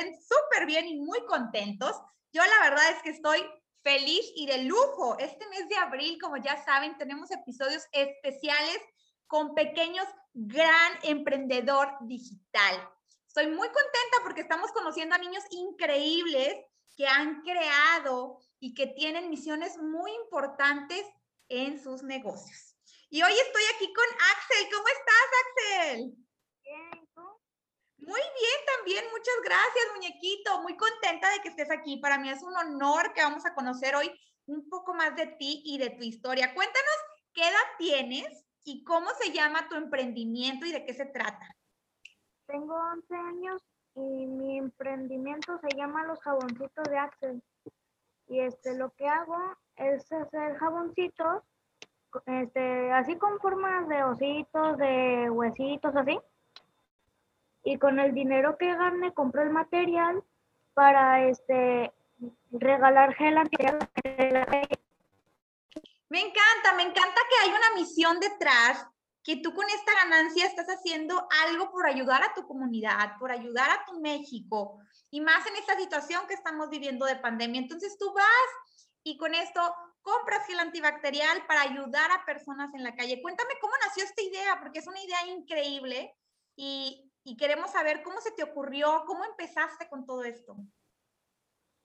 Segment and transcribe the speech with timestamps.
[0.00, 1.94] estén súper bien y muy contentos.
[2.32, 3.44] Yo la verdad es que estoy
[3.82, 5.16] feliz y de lujo.
[5.18, 8.78] Este mes de abril, como ya saben, tenemos episodios especiales
[9.26, 12.88] con pequeños gran emprendedor digital.
[13.26, 16.56] Estoy muy contenta porque estamos conociendo a niños increíbles
[16.96, 21.04] que han creado y que tienen misiones muy importantes
[21.48, 22.76] en sus negocios.
[23.08, 24.04] Y hoy estoy aquí con
[24.36, 24.68] Axel.
[24.72, 26.29] ¿Cómo estás, Axel?
[28.00, 30.62] Muy bien también, muchas gracias, muñequito.
[30.62, 31.98] Muy contenta de que estés aquí.
[31.98, 34.10] Para mí es un honor que vamos a conocer hoy
[34.46, 36.54] un poco más de ti y de tu historia.
[36.54, 36.96] Cuéntanos
[37.34, 41.46] qué edad tienes y cómo se llama tu emprendimiento y de qué se trata.
[42.46, 43.62] Tengo 11 años
[43.94, 47.42] y mi emprendimiento se llama Los Jaboncitos de Axel.
[48.28, 49.36] Y este, lo que hago
[49.76, 51.42] es hacer jaboncitos,
[52.26, 56.18] este, así con formas de ositos, de huesitos, así.
[57.62, 60.22] Y con el dinero que gane compro el material
[60.74, 61.92] para este
[62.50, 63.36] regalar gel.
[66.08, 68.86] Me encanta, me encanta que hay una misión detrás
[69.22, 73.70] que tú con esta ganancia estás haciendo algo por ayudar a tu comunidad, por ayudar
[73.70, 74.78] a tu México,
[75.10, 77.60] y más en esta situación que estamos viviendo de pandemia.
[77.60, 78.26] Entonces tú vas
[79.02, 79.60] y con esto
[80.02, 83.20] compras gel antibacterial para ayudar a personas en la calle.
[83.20, 86.14] Cuéntame cómo nació esta idea, porque es una idea increíble
[86.56, 90.56] y, y queremos saber cómo se te ocurrió, cómo empezaste con todo esto.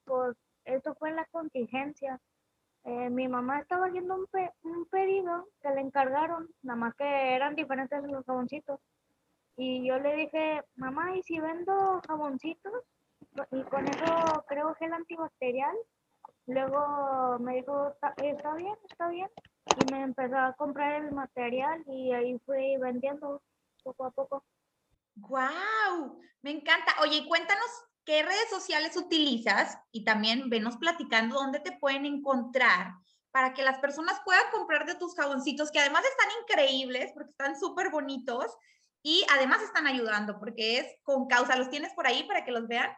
[0.06, 2.20] Pues esto fue en la contingencia.
[2.84, 7.36] Eh, mi mamá estaba haciendo un, pe- un pedido que le encargaron, nada más que
[7.36, 8.80] eran diferentes los jaboncitos.
[9.58, 12.74] Y yo le dije, mamá, ¿y si vendo jaboncitos?
[13.52, 15.76] Y con eso creo gel antibacterial.
[16.48, 18.14] Luego me dijo, "Está-
[18.56, 19.30] bien, está bien.
[19.82, 23.42] Y me empezó a comprar el material y ahí fui vendiendo
[23.84, 24.44] poco a poco.
[25.36, 26.18] ¡Guau!
[26.44, 26.96] Me encanta.
[27.02, 27.68] Oye, y cuéntanos
[28.06, 32.94] qué redes sociales utilizas y también venos platicando dónde te pueden encontrar
[33.32, 37.60] para que las personas puedan comprar de tus jaboncitos, que además están increíbles porque están
[37.60, 38.46] súper bonitos
[39.04, 41.58] y además están ayudando porque es con causa.
[41.58, 42.96] ¿Los tienes por ahí para que los vean?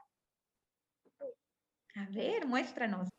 [1.95, 3.09] A ver, muéstranos.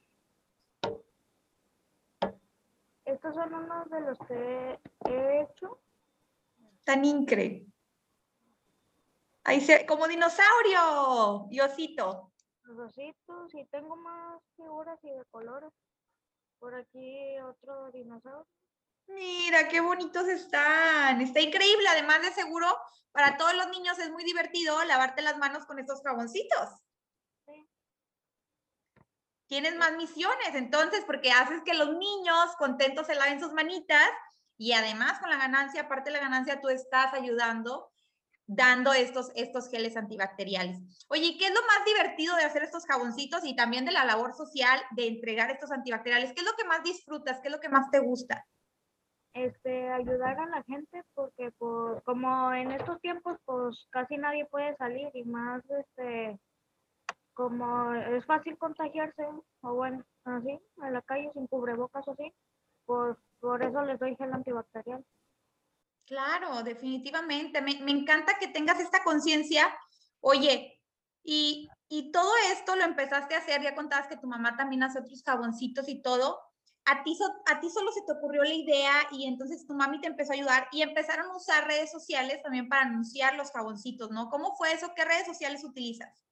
[3.04, 4.78] Estos son unos de los que
[5.10, 5.80] he hecho.
[6.84, 7.66] Tan increíble.
[9.48, 12.34] Ahí se, como dinosaurio y osito.
[12.64, 15.72] los ositos y tengo más figuras y de colores.
[16.58, 18.46] Por aquí otro dinosaurio.
[19.06, 21.22] Mira, qué bonitos están.
[21.22, 21.88] Está increíble.
[21.88, 22.66] Además de seguro,
[23.10, 26.68] para todos los niños es muy divertido lavarte las manos con estos jaboncitos.
[27.46, 27.66] Sí.
[29.46, 34.10] Tienes más misiones, entonces, porque haces que los niños contentos se laven sus manitas
[34.58, 37.90] y además con la ganancia, aparte de la ganancia, tú estás ayudando
[38.48, 40.80] dando estos, estos geles antibacteriales.
[41.08, 44.04] Oye, ¿y qué es lo más divertido de hacer estos jaboncitos y también de la
[44.04, 46.32] labor social de entregar estos antibacteriales?
[46.32, 47.40] ¿Qué es lo que más disfrutas?
[47.40, 48.44] ¿Qué es lo que más te gusta?
[49.34, 54.74] Este, ayudar a la gente porque por, como en estos tiempos pues casi nadie puede
[54.76, 56.40] salir y más este
[57.34, 59.24] como es fácil contagiarse
[59.60, 62.32] o bueno, así, en la calle sin cubrebocas o así,
[62.84, 65.04] pues por eso les doy gel antibacterial.
[66.08, 67.60] Claro, definitivamente.
[67.60, 69.72] Me, me encanta que tengas esta conciencia.
[70.20, 70.80] Oye,
[71.22, 75.00] y, y todo esto lo empezaste a hacer, ya contabas que tu mamá también hace
[75.00, 76.40] otros jaboncitos y todo.
[76.86, 80.06] A ti, a ti solo se te ocurrió la idea y entonces tu mami te
[80.06, 84.30] empezó a ayudar y empezaron a usar redes sociales también para anunciar los jaboncitos, ¿no?
[84.30, 84.94] ¿Cómo fue eso?
[84.96, 86.24] ¿Qué redes sociales utilizas?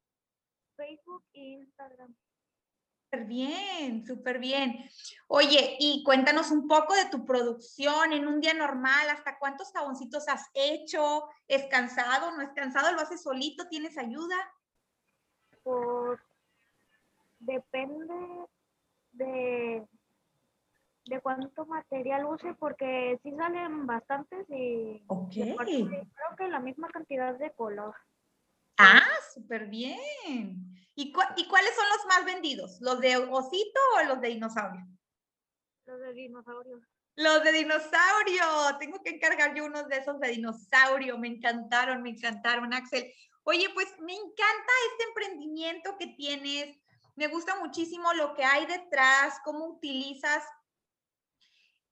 [0.75, 2.17] Facebook e Instagram.
[3.07, 4.85] Súper bien, súper bien.
[5.29, 10.29] Oye, y cuéntanos un poco de tu producción en un día normal, ¿hasta cuántos jaboncitos
[10.29, 11.29] has hecho?
[11.47, 12.33] ¿Es cansado?
[12.33, 12.93] ¿No es cansado?
[12.93, 13.69] ¿Lo haces solito?
[13.69, 14.35] ¿Tienes ayuda?
[15.63, 16.19] Pues
[17.39, 18.15] depende
[19.13, 19.87] de,
[21.05, 27.53] de cuánto material use, porque sí salen bastantes y creo que la misma cantidad de
[27.53, 27.95] color.
[28.79, 30.77] Ah, súper bien.
[30.95, 32.79] ¿Y, ¿Y cuáles son los más vendidos?
[32.81, 34.87] ¿Los de osito o los de dinosaurio?
[35.87, 36.83] Los de dinosaurios.
[37.17, 38.45] Los de dinosaurio.
[38.79, 41.19] Tengo que encargar yo unos de esos de dinosaurio.
[41.19, 43.13] Me encantaron, me encantaron, Axel.
[43.45, 46.77] Oye, pues me encanta este emprendimiento que tienes.
[47.15, 50.45] Me gusta muchísimo lo que hay detrás, cómo utilizas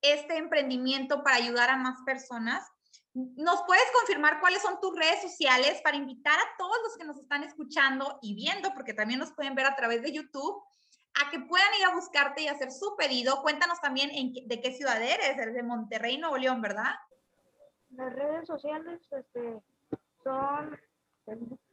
[0.03, 2.69] este emprendimiento para ayudar a más personas.
[3.15, 7.17] ¿Nos puedes confirmar cuáles son tus redes sociales para invitar a todos los que nos
[7.19, 10.61] están escuchando y viendo, porque también nos pueden ver a través de YouTube,
[11.25, 13.41] a que puedan ir a buscarte y hacer su pedido?
[13.43, 16.93] Cuéntanos también en de qué ciudad eres, eres de Monterrey, Nuevo León, ¿verdad?
[17.91, 19.63] Las redes sociales este,
[20.25, 20.77] son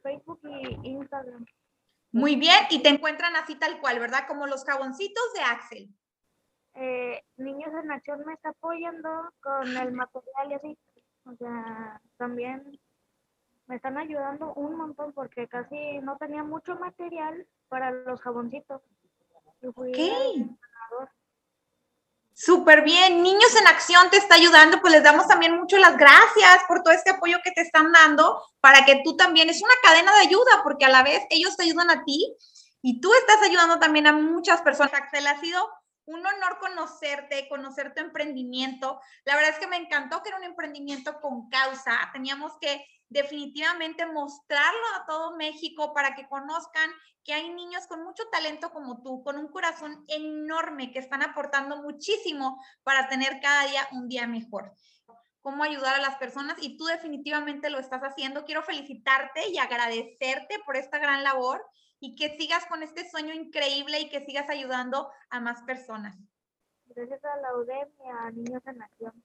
[0.02, 1.44] Facebook y Instagram.
[2.12, 4.28] Muy bien, y te encuentran así tal cual, ¿verdad?
[4.28, 5.88] Como los jaboncitos de Axel.
[6.74, 9.08] Eh, Niños en Acción me está apoyando
[9.40, 10.78] con el material y así.
[11.24, 12.78] O sea, también
[13.66, 18.82] me están ayudando un montón porque casi no tenía mucho material para los jaboncitos.
[19.64, 19.98] Ok.
[22.34, 23.22] Súper bien.
[23.22, 26.92] Niños en Acción te está ayudando, pues les damos también mucho las gracias por todo
[26.92, 30.62] este apoyo que te están dando para que tú también, es una cadena de ayuda,
[30.64, 32.34] porque a la vez ellos te ayudan a ti
[32.80, 34.92] y tú estás ayudando también a muchas personas.
[34.94, 35.68] Axel, ha sido
[36.06, 39.00] un honor conocerte, conocer tu emprendimiento.
[39.24, 42.10] La verdad es que me encantó que era un emprendimiento con causa.
[42.12, 46.90] Teníamos que definitivamente mostrarlo a todo México para que conozcan
[47.24, 51.82] que hay niños con mucho talento como tú, con un corazón enorme, que están aportando
[51.82, 54.74] muchísimo para tener cada día un día mejor.
[55.42, 58.44] Cómo ayudar a las personas y tú definitivamente lo estás haciendo.
[58.44, 61.64] Quiero felicitarte y agradecerte por esta gran labor
[62.00, 66.16] y que sigas con este sueño increíble y que sigas ayudando a más personas.
[66.86, 69.24] Gracias a la UDEM y a Niños en Acción.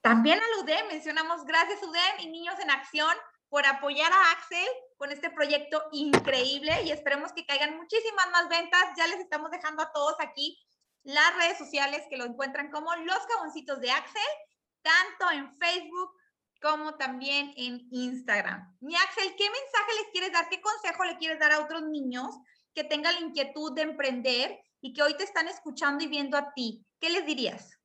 [0.00, 3.14] También a la UDEM, mencionamos gracias UDEM y Niños en Acción
[3.48, 8.84] por apoyar a Axel con este proyecto increíble y esperemos que caigan muchísimas más ventas.
[8.96, 10.58] Ya les estamos dejando a todos aquí
[11.02, 14.22] las redes sociales que lo encuentran como Los Caboncitos de Axel,
[14.82, 16.12] tanto en Facebook
[16.60, 18.76] como también en Instagram.
[18.80, 20.48] Mi Axel, ¿qué mensaje les quieres dar?
[20.48, 22.36] ¿Qué consejo le quieres dar a otros niños
[22.74, 26.52] que tengan la inquietud de emprender y que hoy te están escuchando y viendo a
[26.52, 26.84] ti?
[27.00, 27.78] ¿Qué les dirías?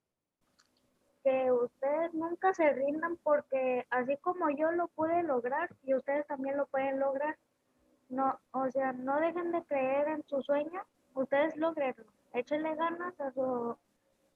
[1.24, 6.58] Que ustedes nunca se rindan porque así como yo lo pude lograr y ustedes también
[6.58, 7.38] lo pueden lograr.
[8.10, 12.06] No, o sea, no dejen de creer en su sueño, ustedes logrenlo.
[12.34, 13.78] Échenle ganas a su,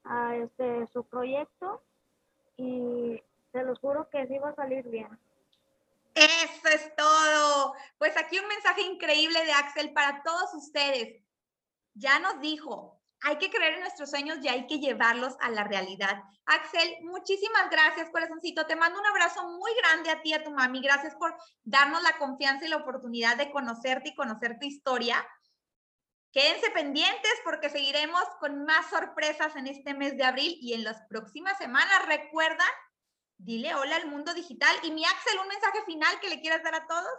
[0.03, 1.83] a este, su proyecto
[2.57, 5.07] y te lo juro que sí va a salir bien.
[6.13, 7.73] Eso es todo.
[7.97, 11.21] Pues aquí un mensaje increíble de Axel para todos ustedes.
[11.93, 15.63] Ya nos dijo, hay que creer en nuestros sueños y hay que llevarlos a la
[15.63, 16.23] realidad.
[16.45, 18.65] Axel, muchísimas gracias, corazoncito.
[18.65, 20.81] Te mando un abrazo muy grande a ti, a tu mami.
[20.81, 25.27] Gracias por darnos la confianza y la oportunidad de conocerte y conocer tu historia.
[26.37, 31.01] Quédense pendientes porque seguiremos con más sorpresas en este mes de abril y en las
[31.07, 32.05] próximas semanas.
[32.05, 32.67] Recuerdan
[33.39, 34.75] dile hola al mundo digital.
[34.83, 37.11] Y mi Axel, un mensaje final que le quieras dar a todos.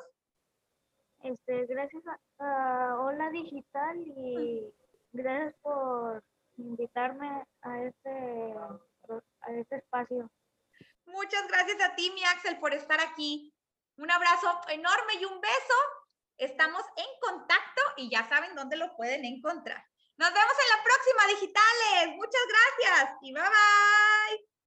[1.25, 2.05] Este, gracias
[2.39, 4.73] a, Hola Digital y
[5.11, 6.23] gracias por
[6.57, 8.55] invitarme a este,
[9.41, 10.31] a este espacio.
[11.07, 13.53] Muchas gracias a ti, mi Axel, por estar aquí.
[13.97, 15.75] Un abrazo enorme y un beso.
[16.37, 17.68] Estamos en contacto
[17.99, 19.85] y ya saben dónde lo pueden encontrar.
[20.17, 22.17] Nos vemos en la próxima, digitales.
[22.17, 24.58] Muchas gracias y bye bye.